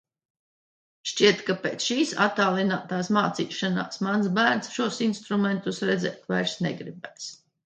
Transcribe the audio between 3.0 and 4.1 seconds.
mācīšanās